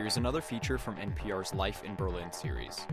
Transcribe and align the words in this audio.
Here's 0.00 0.16
another 0.16 0.40
feature 0.40 0.78
from 0.78 0.96
NPR's 0.96 1.52
Life 1.52 1.84
in 1.84 1.94
Berlin 1.94 2.32
series. 2.32 2.86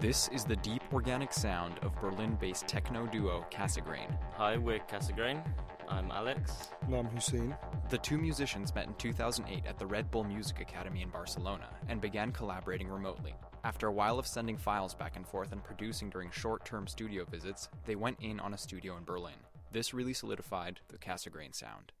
This 0.00 0.28
is 0.28 0.44
the 0.44 0.56
deep 0.56 0.82
organic 0.92 1.32
sound 1.32 1.78
of 1.80 1.98
Berlin 1.98 2.36
based 2.38 2.68
techno 2.68 3.06
duo 3.06 3.46
Cassegrain. 3.50 4.18
Hi, 4.34 4.58
we're 4.58 4.80
Cassegrain. 4.80 5.42
I'm 5.88 6.10
Alex. 6.10 6.68
And 6.82 6.94
I'm 6.94 7.08
Hüseyin. 7.08 7.56
The 7.88 7.96
two 7.96 8.18
musicians 8.18 8.74
met 8.74 8.86
in 8.86 8.94
2008 8.96 9.64
at 9.66 9.78
the 9.78 9.86
Red 9.86 10.10
Bull 10.10 10.24
Music 10.24 10.60
Academy 10.60 11.00
in 11.00 11.08
Barcelona 11.08 11.70
and 11.88 12.02
began 12.02 12.32
collaborating 12.32 12.88
remotely. 12.88 13.34
After 13.64 13.86
a 13.86 13.92
while 13.92 14.18
of 14.18 14.26
sending 14.26 14.58
files 14.58 14.94
back 14.94 15.16
and 15.16 15.26
forth 15.26 15.52
and 15.52 15.64
producing 15.64 16.10
during 16.10 16.30
short 16.30 16.66
term 16.66 16.86
studio 16.86 17.24
visits, 17.24 17.70
they 17.86 17.96
went 17.96 18.18
in 18.20 18.40
on 18.40 18.52
a 18.52 18.58
studio 18.58 18.98
in 18.98 19.04
Berlin. 19.04 19.40
This 19.72 19.94
really 19.94 20.12
solidified 20.12 20.80
the 20.88 20.98
Cassegrain 20.98 21.54
sound. 21.54 21.92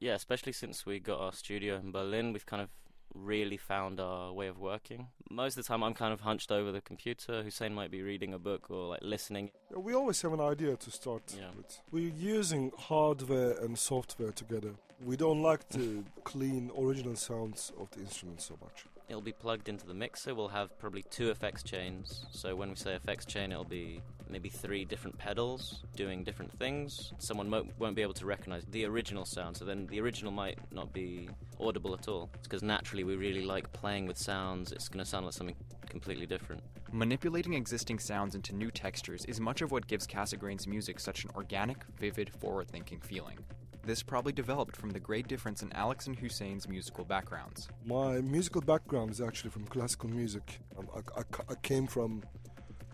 Yeah, 0.00 0.14
especially 0.14 0.52
since 0.52 0.84
we 0.84 0.98
got 0.98 1.20
our 1.20 1.32
studio 1.32 1.76
in 1.76 1.92
Berlin, 1.92 2.32
we've 2.32 2.44
kind 2.44 2.60
of 2.60 2.70
really 3.14 3.56
found 3.56 4.00
our 4.00 4.32
way 4.32 4.48
of 4.48 4.58
working. 4.58 5.08
Most 5.30 5.56
of 5.56 5.64
the 5.64 5.68
time, 5.68 5.82
I'm 5.82 5.94
kind 5.94 6.12
of 6.12 6.20
hunched 6.20 6.50
over 6.50 6.72
the 6.72 6.80
computer. 6.80 7.42
Hüseyin 7.42 7.72
might 7.72 7.90
be 7.90 8.02
reading 8.02 8.34
a 8.34 8.38
book 8.38 8.70
or 8.70 8.88
like 8.88 9.00
listening. 9.02 9.50
We 9.76 9.94
always 9.94 10.20
have 10.22 10.32
an 10.32 10.40
idea 10.40 10.76
to 10.76 10.90
start 10.90 11.22
Yeah. 11.36 11.50
with. 11.56 11.80
We're 11.90 12.12
using 12.12 12.72
hardware 12.78 13.52
and 13.52 13.78
software 13.78 14.32
together. 14.32 14.72
We 15.04 15.16
don't 15.16 15.42
like 15.42 15.68
the 15.70 16.04
clean 16.24 16.70
original 16.78 17.16
sounds 17.16 17.72
of 17.80 17.90
the 17.90 18.00
instruments 18.00 18.44
so 18.46 18.56
much. 18.62 18.84
It'll 19.08 19.20
be 19.22 19.32
plugged 19.32 19.68
into 19.68 19.86
the 19.86 19.94
mixer. 19.94 20.34
We'll 20.34 20.48
have 20.48 20.78
probably 20.78 21.02
two 21.10 21.30
effects 21.30 21.62
chains. 21.62 22.24
So 22.30 22.54
when 22.54 22.70
we 22.70 22.76
say 22.76 22.94
effects 22.94 23.26
chain, 23.26 23.50
it'll 23.50 23.64
be 23.64 24.00
maybe 24.30 24.48
three 24.48 24.84
different 24.84 25.18
pedals 25.18 25.82
doing 25.96 26.22
different 26.24 26.52
things. 26.58 27.12
Someone 27.18 27.48
mo- 27.50 27.66
won't 27.78 27.96
be 27.96 28.02
able 28.02 28.14
to 28.14 28.26
recognize 28.26 28.64
the 28.70 28.84
original 28.86 29.24
sound. 29.24 29.56
So 29.56 29.64
then 29.64 29.86
the 29.88 30.00
original 30.00 30.32
might 30.32 30.58
not 30.72 30.92
be 30.92 31.28
audible 31.60 31.92
at 31.94 32.08
all. 32.08 32.30
It's 32.34 32.46
because 32.46 32.62
naturally 32.62 33.04
we 33.04 33.16
really 33.16 33.44
like 33.44 33.72
playing 33.72 34.06
with 34.06 34.16
sounds. 34.18 34.70
It's 34.72 34.88
going 34.88 35.04
to 35.04 35.10
sound 35.10 35.26
like 35.26 35.34
something 35.34 35.56
completely 35.92 36.26
different. 36.26 36.62
Manipulating 36.90 37.52
existing 37.52 37.98
sounds 37.98 38.34
into 38.34 38.54
new 38.54 38.70
textures 38.70 39.24
is 39.26 39.38
much 39.40 39.60
of 39.60 39.70
what 39.70 39.86
gives 39.86 40.06
Cassegrain's 40.06 40.66
music 40.66 40.98
such 40.98 41.24
an 41.24 41.30
organic, 41.36 41.84
vivid, 42.00 42.30
forward 42.40 42.68
thinking 42.68 42.98
feeling. 43.00 43.38
This 43.84 44.02
probably 44.02 44.32
developed 44.32 44.74
from 44.74 44.90
the 44.90 45.00
great 45.00 45.28
difference 45.28 45.62
in 45.62 45.70
Alex 45.74 46.06
and 46.06 46.16
Hüseyin's 46.18 46.66
musical 46.66 47.04
backgrounds. 47.04 47.68
My 47.84 48.22
musical 48.22 48.62
background 48.62 49.10
is 49.10 49.20
actually 49.20 49.50
from 49.50 49.66
classical 49.66 50.08
music. 50.08 50.60
Um, 50.78 50.88
I, 50.96 51.20
I 51.20 51.24
I 51.50 51.54
came 51.70 51.86
from 51.86 52.22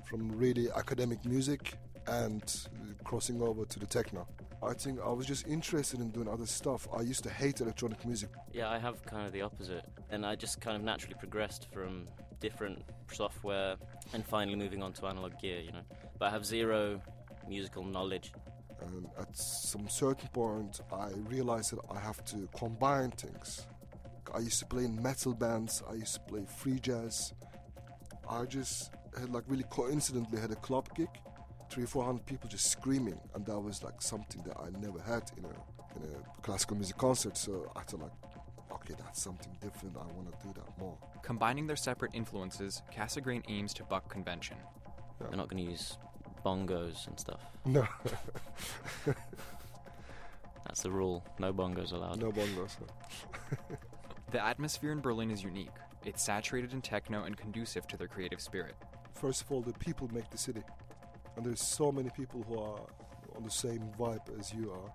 from 0.08 0.20
really 0.32 0.66
academic 0.82 1.24
music 1.24 1.74
and 2.06 2.42
crossing 3.04 3.40
over 3.42 3.64
to 3.64 3.78
the 3.78 3.86
techno. 3.86 4.26
I 4.62 4.74
think 4.74 4.98
I 5.00 5.10
was 5.10 5.26
just 5.26 5.46
interested 5.46 6.00
in 6.00 6.10
doing 6.10 6.28
other 6.28 6.46
stuff. 6.46 6.88
I 6.96 7.02
used 7.02 7.22
to 7.24 7.30
hate 7.30 7.60
electronic 7.60 8.04
music. 8.04 8.30
Yeah, 8.52 8.68
I 8.68 8.78
have 8.78 9.04
kind 9.04 9.26
of 9.26 9.32
the 9.32 9.42
opposite. 9.42 9.84
And 10.10 10.26
I 10.26 10.34
just 10.34 10.60
kind 10.60 10.76
of 10.76 10.82
naturally 10.82 11.16
progressed 11.18 11.68
from 11.72 12.08
different 12.40 12.82
software 13.12 13.76
and 14.12 14.24
finally 14.24 14.56
moving 14.56 14.82
on 14.82 14.92
to 14.94 15.06
analog 15.06 15.38
gear, 15.40 15.60
you 15.60 15.72
know. 15.72 15.82
But 16.18 16.26
I 16.26 16.30
have 16.30 16.44
zero 16.44 17.00
musical 17.48 17.84
knowledge. 17.84 18.32
And 18.80 19.06
at 19.18 19.36
some 19.36 19.88
certain 19.88 20.28
point, 20.28 20.80
I 20.92 21.10
realized 21.28 21.72
that 21.72 21.80
I 21.90 21.98
have 22.00 22.24
to 22.26 22.48
combine 22.56 23.10
things. 23.12 23.66
I 24.34 24.40
used 24.40 24.58
to 24.60 24.66
play 24.66 24.84
in 24.84 25.00
metal 25.00 25.34
bands. 25.34 25.82
I 25.88 25.94
used 25.94 26.14
to 26.14 26.20
play 26.20 26.44
free 26.44 26.78
jazz. 26.80 27.32
I 28.28 28.44
just 28.44 28.92
had 29.18 29.30
like 29.30 29.44
really 29.46 29.64
coincidentally 29.70 30.40
had 30.40 30.50
a 30.50 30.56
club 30.56 30.88
gig, 30.94 31.08
three 31.78 31.86
four 31.86 32.04
hundred 32.04 32.26
people 32.26 32.50
just 32.50 32.72
screaming, 32.72 33.20
and 33.36 33.46
that 33.46 33.60
was 33.60 33.84
like 33.84 34.02
something 34.02 34.42
that 34.42 34.56
I 34.58 34.68
never 34.80 34.98
had 34.98 35.30
in 35.36 35.44
a 35.44 35.54
in 35.94 36.02
a 36.12 36.40
classical 36.42 36.74
music 36.76 36.96
concert. 36.98 37.36
So 37.36 37.70
I 37.76 37.82
thought 37.82 38.00
like, 38.00 38.10
okay, 38.72 38.94
that's 38.98 39.22
something 39.22 39.56
different. 39.60 39.96
I 39.96 40.00
want 40.16 40.26
to 40.32 40.36
do 40.44 40.52
that 40.54 40.76
more. 40.76 40.98
Combining 41.22 41.68
their 41.68 41.76
separate 41.76 42.10
influences, 42.14 42.82
Cassegrain 42.92 43.44
aims 43.48 43.72
to 43.74 43.84
buck 43.84 44.10
convention. 44.10 44.56
We're 45.20 45.36
not 45.36 45.48
going 45.48 45.64
to 45.64 45.70
use 45.70 45.98
bongos 46.44 47.06
and 47.06 47.16
stuff. 47.20 47.42
No, 47.64 47.86
That's 50.66 50.82
the 50.82 50.90
rule. 50.90 51.24
No 51.38 51.52
bongos 51.52 51.92
allowed. 51.92 52.18
no 52.18 52.32
bongos. 52.32 52.74
no. 52.80 53.76
The 54.32 54.44
atmosphere 54.44 54.90
in 54.92 55.00
Berlin 55.00 55.30
is 55.30 55.42
unique. 55.44 55.70
It's 56.04 56.22
saturated 56.22 56.72
in 56.74 56.82
techno 56.82 57.22
and 57.24 57.34
conducive 57.34 57.86
to 57.86 57.96
their 57.96 58.08
creative 58.08 58.40
spirit. 58.42 58.74
First 59.14 59.40
of 59.42 59.50
all, 59.50 59.62
the 59.62 59.72
people 59.74 60.06
make 60.12 60.28
the 60.28 60.36
city, 60.36 60.62
and 61.38 61.46
there's 61.46 61.62
so 61.62 61.92
many 61.92 62.10
people 62.10 62.42
who 62.48 62.58
are 62.58 62.80
on 63.36 63.44
the 63.44 63.50
same 63.50 63.80
vibe 63.96 64.28
as 64.38 64.52
you 64.52 64.72
are. 64.72 64.92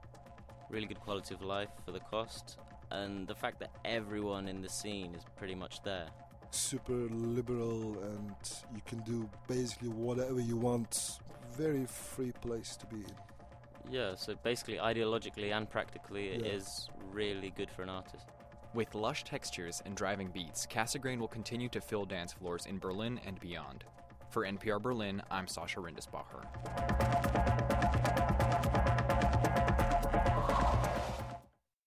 Really 0.70 0.86
good 0.88 1.00
quality 1.00 1.34
of 1.34 1.42
life 1.42 1.70
for 1.86 1.94
the 1.94 2.02
cost. 2.02 2.58
And 2.92 3.26
the 3.28 3.34
fact 3.34 3.60
that 3.62 3.72
everyone 3.86 4.50
in 4.50 4.62
the 4.62 4.68
scene 4.70 5.16
is 5.16 5.24
pretty 5.38 5.56
much 5.56 5.82
there. 5.84 6.08
super 6.52 6.94
liberal 7.10 7.98
and 8.04 8.36
you 8.76 8.82
can 8.86 9.00
do 9.00 9.28
basically 9.48 9.90
whatever 9.90 10.40
you 10.40 10.56
want. 10.56 11.18
Very 11.58 11.84
free 11.88 12.32
place 12.42 12.76
to 12.76 12.86
be 12.86 12.98
in. 12.98 13.16
Yeah, 13.90 14.14
so 14.14 14.36
basically, 14.44 14.76
ideologically 14.78 15.52
and 15.52 15.68
practically, 15.68 16.28
it 16.30 16.46
Yeah. 16.46 16.52
is 16.52 16.90
really 17.12 17.50
good 17.50 17.72
for 17.72 17.82
an 17.82 17.90
artist. 17.90 18.28
With 18.76 18.94
lush 18.94 19.24
textures 19.24 19.82
and 19.84 19.98
driving 19.98 20.30
beats, 20.30 20.68
Cassegrain 20.68 21.18
will 21.18 21.28
continue 21.40 21.70
to 21.70 21.82
fill 21.82 22.06
dance 22.06 22.34
floors 22.34 22.68
in 22.68 22.78
Berlin 22.78 23.20
and 23.26 23.40
beyond. 23.40 23.84
For 24.34 24.44
NPR 24.48 24.82
Berlin, 24.82 25.22
I'm 25.30 25.48
Sasha 25.48 25.80
Rindisbacher. 25.80 27.13